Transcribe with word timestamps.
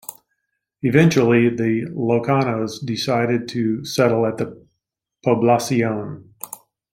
Eventually, 0.81 1.49
the 1.49 1.85
Ilocanos 1.95 2.83
decided 2.83 3.47
to 3.49 3.85
settle 3.85 4.25
at 4.25 4.37
the 4.39 4.59
Poblacion. 5.23 6.23